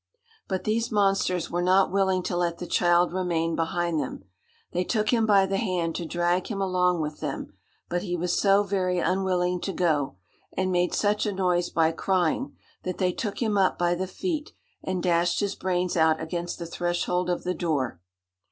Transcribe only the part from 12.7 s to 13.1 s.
that